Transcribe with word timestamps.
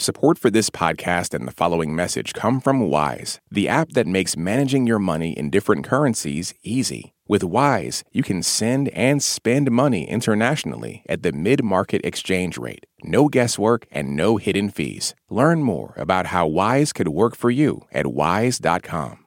Support 0.00 0.38
for 0.38 0.48
this 0.48 0.70
podcast 0.70 1.34
and 1.34 1.44
the 1.44 1.52
following 1.52 1.92
message 1.92 2.32
come 2.32 2.60
from 2.60 2.88
Wise, 2.88 3.40
the 3.50 3.68
app 3.68 3.90
that 3.94 4.06
makes 4.06 4.36
managing 4.36 4.86
your 4.86 5.00
money 5.00 5.32
in 5.32 5.50
different 5.50 5.84
currencies 5.84 6.54
easy. 6.62 7.14
With 7.26 7.42
Wise, 7.42 8.04
you 8.12 8.22
can 8.22 8.44
send 8.44 8.90
and 8.90 9.20
spend 9.20 9.72
money 9.72 10.08
internationally 10.08 11.02
at 11.08 11.24
the 11.24 11.32
mid 11.32 11.64
market 11.64 12.00
exchange 12.04 12.56
rate. 12.56 12.86
No 13.02 13.26
guesswork 13.26 13.88
and 13.90 14.14
no 14.14 14.36
hidden 14.36 14.70
fees. 14.70 15.16
Learn 15.30 15.64
more 15.64 15.94
about 15.96 16.26
how 16.26 16.46
Wise 16.46 16.92
could 16.92 17.08
work 17.08 17.34
for 17.34 17.50
you 17.50 17.80
at 17.90 18.06
wise.com. 18.06 19.24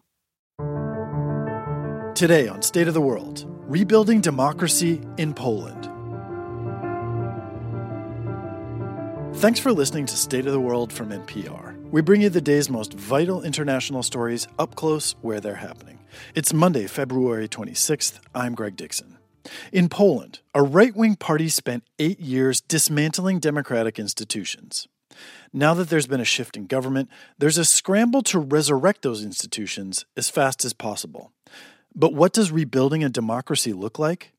Today 2.16 2.48
on 2.48 2.62
State 2.62 2.88
of 2.88 2.94
the 2.94 3.02
World 3.02 3.46
Rebuilding 3.68 4.22
Democracy 4.22 5.02
in 5.18 5.34
Poland. 5.34 5.91
Thanks 9.36 9.60
for 9.60 9.72
listening 9.72 10.06
to 10.06 10.18
State 10.18 10.46
of 10.46 10.52
the 10.52 10.60
World 10.60 10.94
from 10.94 11.10
NPR. 11.10 11.76
We 11.90 12.02
bring 12.02 12.22
you 12.22 12.30
the 12.30 12.42
day's 12.42 12.70
most 12.70 12.94
vital 12.94 13.42
international 13.42 14.04
stories 14.04 14.48
up 14.60 14.76
close 14.76 15.16
where 15.22 15.40
they're 15.40 15.56
happening. 15.56 15.98
It's 16.36 16.54
Monday, 16.54 16.86
February 16.86 17.48
26th. 17.48 18.20
I'm 18.36 18.54
Greg 18.54 18.76
Dixon. 18.76 19.18
In 19.72 19.90
Poland, 19.90 20.42
a 20.54 20.62
right 20.62 20.96
wing 20.96 21.16
party 21.16 21.50
spent 21.50 21.86
eight 21.98 22.20
years 22.20 22.62
dismantling 22.62 23.40
democratic 23.40 23.98
institutions. 23.98 24.88
Now 25.52 25.74
that 25.74 25.90
there's 25.90 26.08
been 26.08 26.22
a 26.22 26.26
shift 26.26 26.56
in 26.56 26.68
government, 26.68 27.10
there's 27.40 27.58
a 27.58 27.66
scramble 27.66 28.22
to 28.24 28.40
resurrect 28.40 29.02
those 29.02 29.24
institutions 29.24 30.06
as 30.16 30.30
fast 30.30 30.64
as 30.64 30.74
possible. 30.74 31.32
But 31.96 32.14
what 32.14 32.34
does 32.34 32.52
rebuilding 32.52 33.04
a 33.04 33.10
democracy 33.10 33.74
look 33.74 33.98
like? 33.98 34.34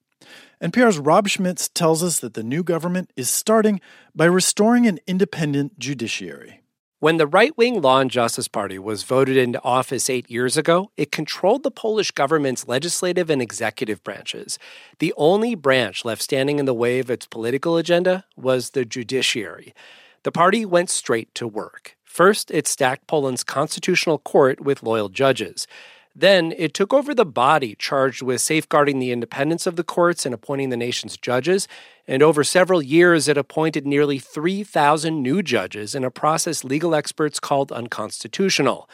NPR's 0.62 1.00
Rob 1.00 1.26
Schmitz 1.26 1.68
tells 1.68 2.04
us 2.04 2.20
that 2.20 2.34
the 2.34 2.44
new 2.44 2.62
government 2.62 3.10
is 3.16 3.28
starting 3.28 3.80
by 4.14 4.26
restoring 4.26 4.86
an 4.86 5.00
independent 5.08 5.76
judiciary. 5.76 6.60
When 7.00 7.16
the 7.16 7.26
right 7.26 7.58
wing 7.58 7.82
Law 7.82 7.98
and 7.98 8.08
Justice 8.08 8.46
Party 8.46 8.78
was 8.78 9.02
voted 9.02 9.36
into 9.36 9.60
office 9.64 10.08
eight 10.08 10.30
years 10.30 10.56
ago, 10.56 10.92
it 10.96 11.10
controlled 11.10 11.64
the 11.64 11.72
Polish 11.72 12.12
government's 12.12 12.68
legislative 12.68 13.28
and 13.28 13.42
executive 13.42 14.04
branches. 14.04 14.56
The 15.00 15.12
only 15.16 15.56
branch 15.56 16.04
left 16.04 16.22
standing 16.22 16.60
in 16.60 16.64
the 16.64 16.72
way 16.72 17.00
of 17.00 17.10
its 17.10 17.26
political 17.26 17.76
agenda 17.76 18.24
was 18.36 18.70
the 18.70 18.84
judiciary. 18.84 19.74
The 20.22 20.30
party 20.30 20.64
went 20.64 20.90
straight 20.90 21.34
to 21.34 21.48
work. 21.48 21.96
First, 22.04 22.52
it 22.52 22.68
stacked 22.68 23.08
Poland's 23.08 23.42
constitutional 23.42 24.18
court 24.18 24.60
with 24.60 24.84
loyal 24.84 25.08
judges. 25.08 25.66
Then 26.14 26.52
it 26.58 26.74
took 26.74 26.92
over 26.92 27.14
the 27.14 27.24
body 27.24 27.74
charged 27.74 28.22
with 28.22 28.42
safeguarding 28.42 28.98
the 28.98 29.12
independence 29.12 29.66
of 29.66 29.76
the 29.76 29.84
courts 29.84 30.26
and 30.26 30.34
appointing 30.34 30.68
the 30.68 30.76
nation's 30.76 31.16
judges. 31.16 31.66
And 32.06 32.22
over 32.22 32.44
several 32.44 32.82
years, 32.82 33.28
it 33.28 33.38
appointed 33.38 33.86
nearly 33.86 34.18
3,000 34.18 35.22
new 35.22 35.42
judges 35.42 35.94
in 35.94 36.04
a 36.04 36.10
process 36.10 36.64
legal 36.64 36.94
experts 36.94 37.40
called 37.40 37.72
unconstitutional. 37.72 38.88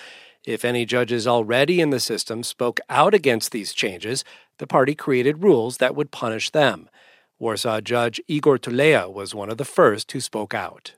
If 0.46 0.64
any 0.64 0.86
judges 0.86 1.26
already 1.26 1.80
in 1.80 1.90
the 1.90 2.00
system 2.00 2.42
spoke 2.44 2.80
out 2.88 3.14
against 3.14 3.50
these 3.50 3.74
changes, 3.74 4.24
the 4.58 4.66
party 4.66 4.94
created 4.94 5.42
rules 5.42 5.78
that 5.78 5.96
would 5.96 6.12
punish 6.12 6.50
them. 6.50 6.88
Warsaw 7.40 7.80
Judge 7.80 8.20
Igor 8.28 8.58
Tuleya 8.58 9.12
was 9.12 9.34
one 9.34 9.50
of 9.50 9.58
the 9.58 9.64
first 9.64 10.12
who 10.12 10.20
spoke 10.20 10.54
out. 10.54 10.94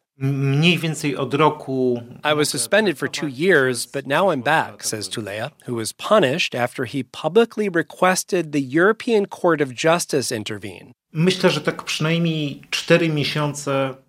I 2.23 2.35
was 2.35 2.51
suspended 2.51 2.99
for 2.99 3.09
two 3.09 3.27
years, 3.27 3.87
but 3.87 4.07
now 4.07 4.29
I'm 4.29 4.43
back, 4.43 4.83
says 4.83 5.09
Tuleya, 5.09 5.53
who 5.65 5.75
was 5.77 5.93
punished 5.93 6.55
after 6.55 6.85
he 6.85 7.03
publicly 7.03 7.71
requested 7.71 8.53
the 8.53 8.61
European 8.61 9.25
Court 9.25 9.63
of 9.63 9.75
Justice 9.75 10.31
intervene. 10.31 10.93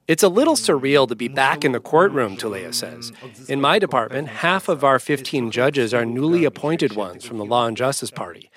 It's 0.07 0.21
a 0.21 0.27
little 0.27 0.55
surreal 0.55 1.07
to 1.07 1.15
be 1.15 1.29
back 1.29 1.63
in 1.63 1.71
the 1.71 1.79
courtroom, 1.79 2.35
Tuleya 2.35 2.73
says. 2.73 3.13
In 3.47 3.61
my 3.61 3.79
department, 3.79 4.27
half 4.27 4.67
of 4.67 4.83
our 4.83 4.99
15 4.99 5.49
judges 5.49 5.93
are 5.93 6.05
newly 6.05 6.43
appointed 6.43 6.93
ones 6.93 7.23
from 7.25 7.37
the 7.37 7.45
Law 7.45 7.67
and 7.67 7.77
Justice 7.77 8.11
Party. 8.11 8.51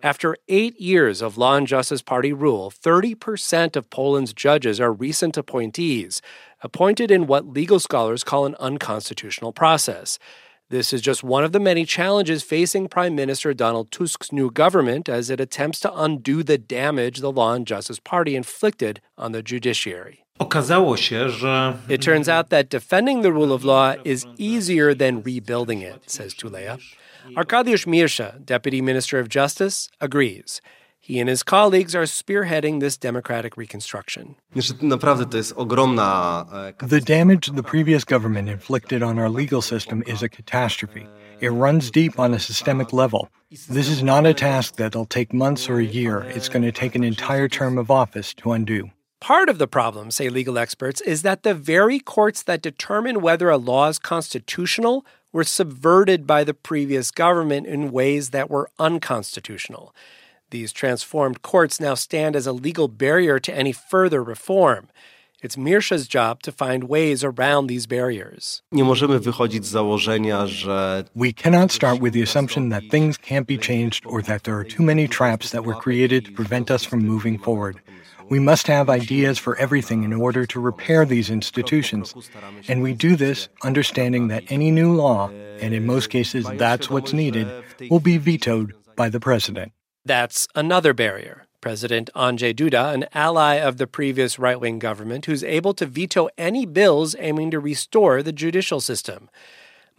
After 0.00 0.36
eight 0.46 0.80
years 0.80 1.20
of 1.20 1.36
Law 1.36 1.56
and 1.56 1.66
Justice 1.66 2.02
Party 2.02 2.32
rule, 2.32 2.70
30% 2.70 3.74
of 3.74 3.90
Poland's 3.90 4.32
judges 4.32 4.80
are 4.80 4.92
recent 4.92 5.36
appointees, 5.36 6.22
appointed 6.62 7.10
in 7.10 7.26
what 7.26 7.48
legal 7.48 7.80
scholars 7.80 8.22
call 8.22 8.46
an 8.46 8.54
unconstitutional 8.60 9.52
process. 9.52 10.20
This 10.70 10.92
is 10.92 11.00
just 11.00 11.24
one 11.24 11.44
of 11.44 11.52
the 11.52 11.60
many 11.60 11.86
challenges 11.86 12.42
facing 12.42 12.88
Prime 12.88 13.14
Minister 13.14 13.54
Donald 13.54 13.90
Tusk's 13.90 14.32
new 14.32 14.50
government 14.50 15.08
as 15.08 15.30
it 15.30 15.40
attempts 15.40 15.80
to 15.80 15.94
undo 15.98 16.42
the 16.42 16.58
damage 16.58 17.20
the 17.20 17.32
Law 17.32 17.54
and 17.54 17.66
Justice 17.66 17.98
Party 17.98 18.36
inflicted 18.36 19.00
on 19.16 19.32
the 19.32 19.42
judiciary. 19.42 20.26
It 21.88 22.02
turns 22.02 22.28
out 22.28 22.50
that 22.50 22.68
defending 22.68 23.22
the 23.22 23.32
rule 23.32 23.50
of 23.52 23.64
law 23.64 23.94
is 24.04 24.26
easier 24.36 24.92
than 24.92 25.22
rebuilding 25.22 25.80
it, 25.80 26.10
says 26.10 26.34
Tuleya. 26.34 26.78
Arkadiusz 27.30 27.86
Myrcha, 27.86 28.44
Deputy 28.44 28.82
Minister 28.82 29.18
of 29.18 29.30
Justice, 29.30 29.88
agrees. 30.02 30.60
He 31.00 31.20
and 31.20 31.28
his 31.28 31.42
colleagues 31.42 31.94
are 31.94 32.02
spearheading 32.02 32.80
this 32.80 32.96
democratic 32.96 33.56
reconstruction. 33.56 34.36
The 34.54 34.62
damage 37.04 37.46
the 37.46 37.62
previous 37.62 38.04
government 38.04 38.48
inflicted 38.48 39.02
on 39.02 39.18
our 39.18 39.30
legal 39.30 39.62
system 39.62 40.02
is 40.06 40.22
a 40.22 40.28
catastrophe. 40.28 41.06
It 41.40 41.50
runs 41.50 41.90
deep 41.90 42.18
on 42.18 42.34
a 42.34 42.38
systemic 42.38 42.92
level. 42.92 43.30
This 43.50 43.88
is 43.88 44.02
not 44.02 44.26
a 44.26 44.34
task 44.34 44.76
that'll 44.76 45.06
take 45.06 45.32
months 45.32 45.68
or 45.68 45.78
a 45.78 45.84
year. 45.84 46.22
It's 46.22 46.48
going 46.48 46.64
to 46.64 46.72
take 46.72 46.94
an 46.94 47.04
entire 47.04 47.48
term 47.48 47.78
of 47.78 47.90
office 47.90 48.34
to 48.34 48.52
undo. 48.52 48.90
Part 49.20 49.48
of 49.48 49.58
the 49.58 49.66
problem, 49.66 50.10
say 50.10 50.28
legal 50.28 50.58
experts, 50.58 51.00
is 51.00 51.22
that 51.22 51.42
the 51.42 51.54
very 51.54 51.98
courts 51.98 52.42
that 52.44 52.62
determine 52.62 53.20
whether 53.20 53.50
a 53.50 53.56
law 53.56 53.88
is 53.88 53.98
constitutional 53.98 55.04
were 55.32 55.44
subverted 55.44 56.26
by 56.26 56.44
the 56.44 56.54
previous 56.54 57.10
government 57.10 57.66
in 57.66 57.90
ways 57.90 58.30
that 58.30 58.48
were 58.48 58.70
unconstitutional. 58.78 59.94
These 60.50 60.72
transformed 60.72 61.42
courts 61.42 61.78
now 61.78 61.94
stand 61.94 62.34
as 62.34 62.46
a 62.46 62.52
legal 62.52 62.88
barrier 62.88 63.38
to 63.38 63.54
any 63.54 63.72
further 63.72 64.22
reform. 64.22 64.88
It's 65.40 65.56
Myrcha's 65.56 66.08
job 66.08 66.42
to 66.42 66.50
find 66.50 66.84
ways 66.84 67.22
around 67.22 67.66
these 67.66 67.86
barriers. 67.86 68.62
We 68.72 68.80
cannot 71.32 71.70
start 71.70 72.00
with 72.00 72.12
the 72.12 72.22
assumption 72.22 72.70
that 72.70 72.90
things 72.90 73.16
can't 73.16 73.46
be 73.46 73.56
changed 73.58 74.04
or 74.06 74.20
that 74.22 74.42
there 74.44 74.56
are 74.56 74.64
too 74.64 74.82
many 74.82 75.06
traps 75.06 75.50
that 75.50 75.64
were 75.64 75.74
created 75.74 76.24
to 76.24 76.32
prevent 76.32 76.72
us 76.72 76.82
from 76.82 77.06
moving 77.06 77.38
forward. 77.38 77.80
We 78.28 78.40
must 78.40 78.66
have 78.66 78.90
ideas 78.90 79.38
for 79.38 79.54
everything 79.56 80.02
in 80.02 80.12
order 80.12 80.44
to 80.46 80.60
repair 80.60 81.04
these 81.04 81.30
institutions. 81.30 82.14
And 82.66 82.82
we 82.82 82.92
do 82.92 83.14
this 83.14 83.48
understanding 83.62 84.28
that 84.28 84.44
any 84.48 84.70
new 84.70 84.92
law, 84.92 85.28
and 85.60 85.72
in 85.72 85.86
most 85.86 86.10
cases 86.10 86.46
that's 86.54 86.90
what's 86.90 87.12
needed, 87.12 87.46
will 87.90 88.00
be 88.00 88.18
vetoed 88.18 88.74
by 88.96 89.08
the 89.08 89.20
president. 89.20 89.72
That's 90.08 90.48
another 90.54 90.94
barrier. 90.94 91.44
President 91.60 92.08
Andrzej 92.16 92.54
Duda, 92.54 92.94
an 92.94 93.04
ally 93.12 93.56
of 93.56 93.76
the 93.76 93.86
previous 93.86 94.38
right 94.38 94.58
wing 94.58 94.78
government, 94.78 95.26
who's 95.26 95.44
able 95.44 95.74
to 95.74 95.84
veto 95.84 96.30
any 96.38 96.64
bills 96.64 97.14
aiming 97.18 97.50
to 97.50 97.60
restore 97.60 98.22
the 98.22 98.32
judicial 98.32 98.80
system. 98.80 99.28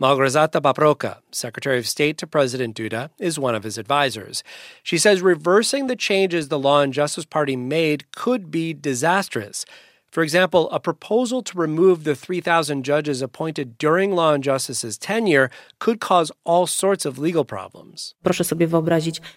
Małgorzata 0.02 0.62
Paprocka, 0.62 1.18
Secretary 1.32 1.78
of 1.78 1.88
State 1.88 2.18
to 2.18 2.26
President 2.26 2.76
Duda, 2.76 3.12
is 3.20 3.38
one 3.38 3.54
of 3.54 3.64
his 3.64 3.78
advisors. 3.78 4.44
She 4.82 4.98
says 4.98 5.22
reversing 5.22 5.86
the 5.86 5.96
changes 5.96 6.48
the 6.48 6.58
Law 6.58 6.82
and 6.82 6.92
Justice 6.92 7.26
Party 7.26 7.56
made 7.56 8.12
could 8.12 8.50
be 8.50 8.74
disastrous. 8.74 9.64
For 10.12 10.24
example, 10.24 10.72
a 10.72 10.80
proposal 10.80 11.44
to 11.44 11.58
remove 11.58 12.04
the 12.04 12.16
3,000 12.16 12.84
judges 12.84 13.22
appointed 13.22 13.78
during 13.78 14.12
Law 14.12 14.34
and 14.34 14.44
Justice's 14.44 14.98
tenure 14.98 15.52
could 15.78 16.00
cause 16.00 16.32
all 16.46 16.66
sorts 16.66 17.06
of 17.06 17.20
legal 17.20 17.46
problems. 17.46 18.16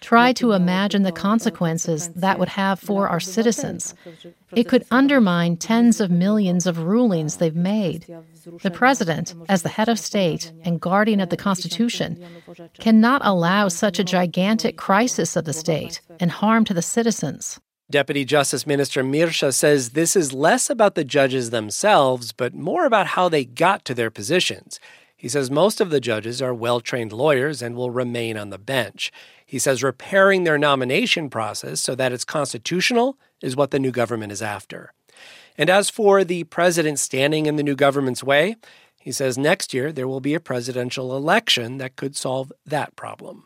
Try 0.01 0.33
to 0.33 0.51
imagine 0.53 1.03
the 1.03 1.11
consequences 1.11 2.09
that 2.15 2.39
would 2.39 2.49
have 2.49 2.79
for 2.79 3.07
our 3.07 3.19
citizens. 3.19 3.93
It 4.55 4.67
could 4.67 4.85
undermine 4.89 5.57
tens 5.57 6.01
of 6.01 6.09
millions 6.09 6.65
of 6.65 6.79
rulings 6.79 7.37
they've 7.37 7.55
made. 7.55 8.07
The 8.63 8.71
president, 8.71 9.35
as 9.47 9.61
the 9.61 9.69
head 9.69 9.89
of 9.89 9.99
state 9.99 10.51
and 10.63 10.81
guardian 10.81 11.19
of 11.19 11.29
the 11.29 11.37
Constitution, 11.37 12.23
cannot 12.79 13.21
allow 13.23 13.67
such 13.67 13.99
a 13.99 14.03
gigantic 14.03 14.77
crisis 14.77 15.35
of 15.35 15.45
the 15.45 15.53
state 15.53 16.01
and 16.19 16.31
harm 16.31 16.65
to 16.65 16.73
the 16.73 16.81
citizens. 16.81 17.59
Deputy 17.93 18.25
Justice 18.25 18.65
Minister 18.65 19.03
Myrcha 19.03 19.53
says 19.53 19.91
this 19.91 20.15
is 20.15 20.33
less 20.33 20.67
about 20.67 20.95
the 20.95 21.03
judges 21.03 21.51
themselves, 21.51 22.31
but 22.31 22.55
more 22.55 22.87
about 22.87 23.05
how 23.05 23.29
they 23.29 23.45
got 23.45 23.85
to 23.85 23.93
their 23.93 24.09
positions. 24.09 24.79
He 25.15 25.29
says 25.29 25.51
most 25.51 25.79
of 25.79 25.91
the 25.91 25.99
judges 25.99 26.41
are 26.41 26.55
well 26.55 26.79
trained 26.79 27.13
lawyers 27.13 27.61
and 27.61 27.75
will 27.75 27.91
remain 27.91 28.35
on 28.35 28.49
the 28.49 28.57
bench. 28.57 29.11
He 29.45 29.59
says 29.59 29.83
repairing 29.83 30.43
their 30.43 30.57
nomination 30.57 31.29
process 31.29 31.81
so 31.81 31.93
that 31.93 32.11
it's 32.11 32.25
constitutional 32.25 33.19
is 33.43 33.55
what 33.55 33.69
the 33.69 33.77
new 33.77 33.91
government 33.91 34.31
is 34.31 34.41
after. 34.41 34.91
And 35.55 35.69
as 35.69 35.91
for 35.91 36.23
the 36.23 36.45
president 36.45 36.97
standing 36.97 37.45
in 37.45 37.57
the 37.57 37.63
new 37.63 37.75
government's 37.75 38.23
way, 38.23 38.55
he 38.99 39.11
says 39.11 39.37
next 39.37 39.71
year 39.71 39.91
there 39.91 40.07
will 40.07 40.19
be 40.19 40.33
a 40.33 40.39
presidential 40.39 41.15
election 41.15 41.77
that 41.77 41.95
could 41.95 42.15
solve 42.15 42.51
that 42.65 42.95
problem. 42.95 43.43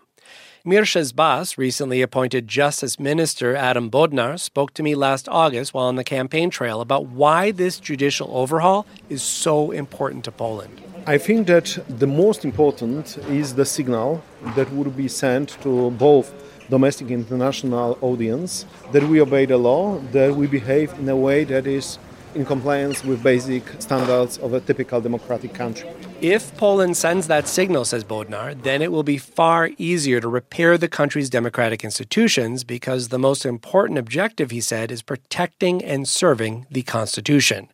Myrcha's 0.67 1.13
boss, 1.13 1.57
recently 1.57 2.01
appointed 2.01 2.45
Justice 2.45 2.99
Minister 2.99 3.55
Adam 3.55 3.89
Bodnar, 3.89 4.37
spoke 4.37 4.73
to 4.73 4.83
me 4.83 4.95
last 4.95 5.29
August 5.29 5.73
while 5.73 5.85
on 5.85 5.95
the 5.95 6.03
campaign 6.03 6.49
trail 6.49 6.81
about 6.81 7.05
why 7.05 7.51
this 7.51 7.79
judicial 7.79 8.29
overhaul 8.33 8.85
is 9.07 9.23
so 9.23 9.71
important 9.71 10.25
to 10.25 10.31
Poland. 10.33 10.81
I 11.05 11.19
think 11.19 11.47
that 11.47 11.79
the 11.87 12.05
most 12.05 12.43
important 12.43 13.17
is 13.29 13.55
the 13.55 13.63
signal 13.63 14.21
that 14.57 14.69
would 14.73 14.97
be 14.97 15.07
sent 15.07 15.57
to 15.61 15.91
both 15.91 16.33
domestic 16.69 17.11
and 17.11 17.25
international 17.25 17.97
audience 18.01 18.65
that 18.91 19.03
we 19.03 19.21
obey 19.21 19.45
the 19.45 19.55
law, 19.55 19.99
that 20.11 20.35
we 20.35 20.47
behave 20.47 20.91
in 20.99 21.07
a 21.07 21.15
way 21.15 21.45
that 21.45 21.65
is 21.65 21.97
in 22.35 22.45
compliance 22.45 23.03
with 23.03 23.23
basic 23.23 23.63
standards 23.81 24.37
of 24.37 24.53
a 24.53 24.59
typical 24.59 25.01
democratic 25.01 25.53
country. 25.53 25.89
If 26.21 26.55
Poland 26.57 26.97
sends 26.97 27.27
that 27.27 27.47
signal, 27.47 27.85
says 27.85 28.03
Bodnar, 28.03 28.61
then 28.63 28.81
it 28.81 28.91
will 28.91 29.03
be 29.03 29.17
far 29.17 29.69
easier 29.77 30.19
to 30.19 30.27
repair 30.27 30.77
the 30.77 30.87
country's 30.87 31.29
democratic 31.29 31.83
institutions 31.83 32.63
because 32.63 33.09
the 33.09 33.19
most 33.19 33.45
important 33.45 33.99
objective, 33.99 34.51
he 34.51 34.61
said, 34.61 34.91
is 34.91 35.01
protecting 35.01 35.83
and 35.83 36.07
serving 36.07 36.65
the 36.71 36.83
Constitution. 36.83 37.69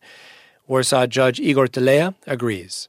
Warsaw 0.66 1.06
Judge 1.06 1.38
Igor 1.40 1.66
Tuleya 1.66 2.14
agrees. 2.26 2.88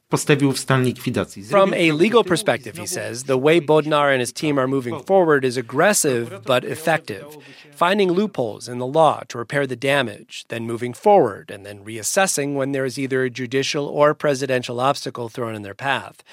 From 1.50 1.74
a 1.74 1.92
legal 1.92 2.24
perspective, 2.24 2.78
he 2.78 2.86
says, 2.86 3.24
the 3.24 3.36
way 3.36 3.60
Bodnar 3.60 4.10
and 4.10 4.20
his 4.20 4.32
team 4.32 4.58
are 4.58 4.66
moving 4.66 5.00
forward 5.00 5.44
is 5.44 5.58
aggressive 5.58 6.42
but 6.46 6.64
effective, 6.64 7.36
finding 7.72 8.12
loopholes 8.12 8.66
in 8.66 8.78
the 8.78 8.86
law 8.86 9.24
to 9.28 9.36
repair 9.36 9.66
the 9.66 9.76
damage, 9.76 10.46
then 10.48 10.66
moving 10.66 10.94
forward 10.94 11.50
and 11.50 11.66
then 11.66 11.84
reassessing 11.84 12.54
when 12.54 12.72
there 12.72 12.86
is 12.86 12.98
either 12.98 13.24
a 13.24 13.30
judicial 13.30 13.86
or 13.86 14.14
presidential 14.14 14.80
obstacle 14.80 15.28
thrown 15.28 15.54
in 15.54 15.60
their 15.60 15.74
path. 15.74 16.24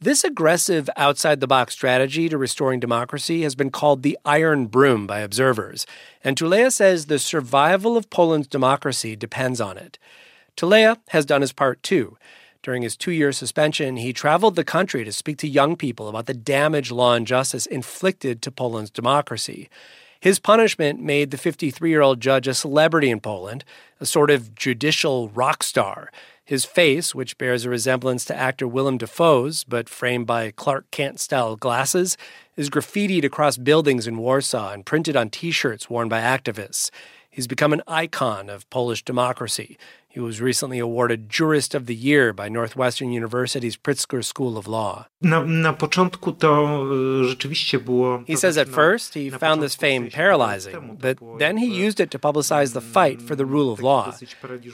This 0.00 0.24
aggressive 0.24 0.90
outside 0.96 1.40
the 1.40 1.46
box 1.46 1.74
strategy 1.74 2.28
to 2.28 2.38
restoring 2.38 2.80
democracy 2.80 3.42
has 3.42 3.54
been 3.54 3.70
called 3.70 4.02
the 4.02 4.18
iron 4.24 4.66
broom 4.66 5.06
by 5.06 5.20
observers. 5.20 5.86
And 6.22 6.36
Tuleya 6.36 6.72
says 6.72 7.06
the 7.06 7.18
survival 7.18 7.96
of 7.96 8.10
Poland's 8.10 8.46
democracy 8.48 9.16
depends 9.16 9.60
on 9.60 9.76
it. 9.76 9.98
Tuleya 10.58 10.98
has 11.10 11.24
done 11.24 11.40
his 11.40 11.52
part 11.52 11.82
too. 11.84 12.18
During 12.64 12.82
his 12.82 12.96
two 12.96 13.12
year 13.12 13.30
suspension, 13.30 13.96
he 13.96 14.12
traveled 14.12 14.56
the 14.56 14.64
country 14.64 15.04
to 15.04 15.12
speak 15.12 15.38
to 15.38 15.48
young 15.48 15.76
people 15.76 16.08
about 16.08 16.26
the 16.26 16.34
damage 16.34 16.90
law 16.90 17.14
and 17.14 17.24
justice 17.26 17.64
inflicted 17.64 18.42
to 18.42 18.50
Poland's 18.50 18.90
democracy. 18.90 19.70
His 20.18 20.40
punishment 20.40 21.00
made 21.00 21.30
the 21.30 21.38
53 21.38 21.88
year 21.88 22.02
old 22.02 22.20
judge 22.20 22.48
a 22.48 22.54
celebrity 22.54 23.08
in 23.08 23.20
Poland, 23.20 23.64
a 24.00 24.06
sort 24.06 24.32
of 24.32 24.56
judicial 24.56 25.28
rock 25.28 25.62
star. 25.62 26.10
His 26.44 26.64
face, 26.64 27.14
which 27.14 27.38
bears 27.38 27.64
a 27.64 27.70
resemblance 27.70 28.24
to 28.24 28.36
actor 28.36 28.66
Willem 28.66 28.98
Dafoe's, 28.98 29.62
but 29.62 29.88
framed 29.88 30.26
by 30.26 30.50
Clark 30.50 30.90
Kent 30.90 31.20
style 31.20 31.54
glasses, 31.54 32.16
is 32.56 32.68
graffitied 32.68 33.22
across 33.22 33.56
buildings 33.56 34.08
in 34.08 34.16
Warsaw 34.16 34.72
and 34.72 34.84
printed 34.84 35.14
on 35.14 35.30
t 35.30 35.52
shirts 35.52 35.88
worn 35.88 36.08
by 36.08 36.20
activists. 36.20 36.90
He's 37.30 37.46
become 37.46 37.72
an 37.72 37.82
icon 37.86 38.48
of 38.50 38.68
Polish 38.70 39.04
democracy. 39.04 39.78
He 40.10 40.20
was 40.20 40.40
recently 40.40 40.78
awarded 40.78 41.28
Jurist 41.28 41.74
of 41.74 41.84
the 41.84 41.94
Year 41.94 42.32
by 42.32 42.48
Northwestern 42.48 43.12
University's 43.12 43.76
Pritzker 43.76 44.24
School 44.24 44.56
of 44.56 44.66
Law. 44.66 45.06
He 48.26 48.36
says 48.36 48.56
at 48.56 48.68
first 48.68 49.12
he 49.14 49.28
found 49.28 49.62
this 49.62 49.74
fame 49.74 50.10
paralyzing, 50.10 50.96
but 50.98 51.18
then 51.38 51.58
he 51.58 51.66
used 51.66 52.00
it 52.00 52.10
to 52.12 52.18
publicize 52.18 52.72
the 52.72 52.80
fight 52.80 53.20
for 53.20 53.36
the 53.36 53.44
rule 53.44 53.70
of 53.70 53.80
law. 53.80 54.14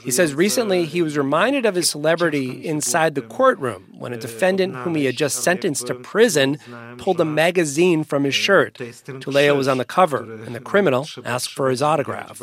He 0.03 0.11
says 0.11 0.33
recently 0.33 0.85
he 0.85 1.01
was 1.01 1.17
reminded 1.17 1.65
of 1.65 1.75
his 1.75 1.89
celebrity 1.89 2.65
inside 2.65 3.15
the 3.15 3.21
courtroom 3.21 3.87
when 3.97 4.13
a 4.13 4.17
defendant 4.17 4.75
whom 4.77 4.95
he 4.95 5.05
had 5.05 5.17
just 5.17 5.43
sentenced 5.43 5.87
to 5.87 5.95
prison 5.95 6.59
pulled 6.97 7.19
a 7.19 7.25
magazine 7.25 8.05
from 8.05 8.23
his 8.23 8.35
shirt. 8.35 8.75
Tuleya 8.75 9.55
was 9.57 9.67
on 9.67 9.79
the 9.79 9.85
cover, 9.85 10.23
and 10.45 10.55
the 10.55 10.61
criminal 10.61 11.07
asked 11.25 11.51
for 11.51 11.69
his 11.69 11.81
autograph. 11.81 12.39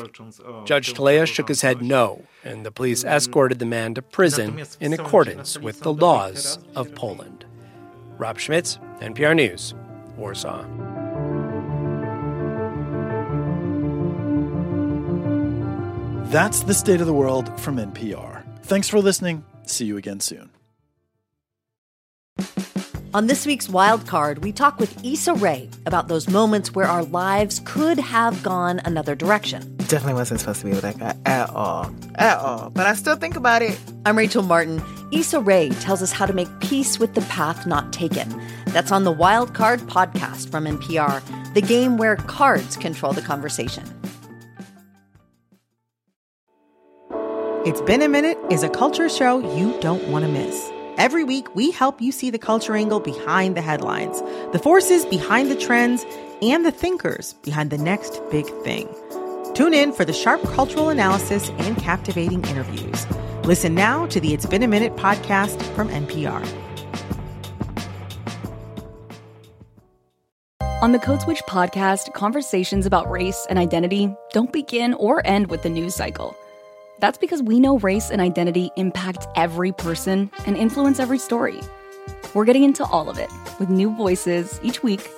Judge 0.66 0.92
Tuleya 0.92 1.26
shook 1.26 1.48
his 1.48 1.62
head 1.62 1.82
no, 1.82 2.24
and 2.44 2.66
the 2.66 2.70
police 2.82 3.04
escorted 3.04 3.60
the 3.60 3.64
man 3.64 3.94
to 3.94 4.02
prison 4.02 4.60
in 4.80 4.92
accordance 4.92 5.56
with 5.56 5.78
the 5.82 5.92
laws 5.92 6.58
of 6.74 6.92
Poland. 6.96 7.44
Rob 8.18 8.40
Schmitz, 8.40 8.80
NPR 8.98 9.36
News, 9.36 9.72
Warsaw. 10.16 10.64
That's 16.32 16.64
the 16.64 16.74
state 16.74 17.00
of 17.00 17.06
the 17.06 17.14
world 17.14 17.56
from 17.60 17.76
NPR. 17.76 18.42
Thanks 18.64 18.88
for 18.88 18.98
listening. 18.98 19.44
See 19.64 19.84
you 19.84 19.96
again 19.96 20.18
soon. 20.18 20.50
On 23.14 23.28
this 23.28 23.46
week's 23.46 23.68
Wild 23.68 24.08
Card, 24.08 24.42
we 24.42 24.50
talk 24.50 24.80
with 24.80 25.04
Issa 25.04 25.34
Rae 25.34 25.70
about 25.86 26.08
those 26.08 26.28
moments 26.28 26.74
where 26.74 26.86
our 26.86 27.04
lives 27.04 27.60
could 27.64 28.00
have 28.00 28.42
gone 28.42 28.80
another 28.84 29.14
direction. 29.14 29.76
Definitely 29.92 30.14
wasn't 30.14 30.40
supposed 30.40 30.60
to 30.60 30.64
be 30.64 30.72
with 30.72 30.80
that 30.80 30.96
guy 30.96 31.14
at 31.26 31.50
all. 31.50 31.94
At 32.14 32.38
all. 32.38 32.70
But 32.70 32.86
I 32.86 32.94
still 32.94 33.14
think 33.14 33.36
about 33.36 33.60
it. 33.60 33.78
I'm 34.06 34.16
Rachel 34.16 34.42
Martin. 34.42 34.82
Issa 35.12 35.38
Rae 35.40 35.68
tells 35.68 36.00
us 36.00 36.12
how 36.12 36.24
to 36.24 36.32
make 36.32 36.48
peace 36.60 36.98
with 36.98 37.12
the 37.12 37.20
path 37.20 37.66
not 37.66 37.92
taken. 37.92 38.42
That's 38.68 38.90
on 38.90 39.04
the 39.04 39.12
Wild 39.12 39.52
Card 39.52 39.80
podcast 39.80 40.50
from 40.50 40.64
NPR, 40.64 41.22
the 41.52 41.60
game 41.60 41.98
where 41.98 42.16
cards 42.16 42.78
control 42.78 43.12
the 43.12 43.20
conversation. 43.20 43.84
It's 47.66 47.82
Been 47.82 48.00
a 48.00 48.08
Minute 48.08 48.38
is 48.50 48.62
a 48.62 48.70
culture 48.70 49.10
show 49.10 49.40
you 49.58 49.78
don't 49.82 50.08
want 50.08 50.24
to 50.24 50.30
miss. 50.30 50.70
Every 50.96 51.22
week, 51.22 51.54
we 51.54 51.70
help 51.70 52.00
you 52.00 52.12
see 52.12 52.30
the 52.30 52.38
culture 52.38 52.74
angle 52.74 53.00
behind 53.00 53.58
the 53.58 53.62
headlines, 53.62 54.22
the 54.52 54.58
forces 54.58 55.04
behind 55.04 55.50
the 55.50 55.56
trends, 55.56 56.06
and 56.40 56.64
the 56.64 56.72
thinkers 56.72 57.34
behind 57.42 57.70
the 57.70 57.76
next 57.76 58.22
big 58.30 58.46
thing. 58.64 58.88
Tune 59.54 59.74
in 59.74 59.92
for 59.92 60.06
the 60.06 60.14
sharp 60.14 60.42
cultural 60.44 60.88
analysis 60.88 61.50
and 61.58 61.76
captivating 61.76 62.42
interviews. 62.44 63.06
Listen 63.44 63.74
now 63.74 64.06
to 64.06 64.18
the 64.18 64.32
It's 64.32 64.46
Been 64.46 64.62
a 64.62 64.68
Minute 64.68 64.96
podcast 64.96 65.60
from 65.74 65.88
NPR. 65.90 66.42
On 70.80 70.92
the 70.92 70.98
Code 70.98 71.20
Switch 71.20 71.42
podcast, 71.42 72.12
conversations 72.14 72.86
about 72.86 73.10
race 73.10 73.46
and 73.50 73.58
identity 73.58 74.12
don't 74.32 74.52
begin 74.52 74.94
or 74.94 75.24
end 75.26 75.48
with 75.48 75.62
the 75.62 75.68
news 75.68 75.94
cycle. 75.94 76.34
That's 76.98 77.18
because 77.18 77.42
we 77.42 77.60
know 77.60 77.78
race 77.78 78.10
and 78.10 78.20
identity 78.20 78.70
impact 78.76 79.26
every 79.36 79.72
person 79.72 80.30
and 80.46 80.56
influence 80.56 80.98
every 80.98 81.18
story. 81.18 81.60
We're 82.32 82.46
getting 82.46 82.64
into 82.64 82.84
all 82.84 83.10
of 83.10 83.18
it 83.18 83.30
with 83.60 83.68
new 83.68 83.94
voices 83.96 84.58
each 84.62 84.82
week 84.82 85.08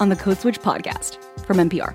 on 0.00 0.08
the 0.08 0.16
Code 0.16 0.38
Switch 0.38 0.60
podcast 0.60 1.18
from 1.44 1.58
NPR. 1.58 1.94